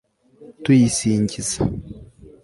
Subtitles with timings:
[0.63, 1.57] tuyisingiza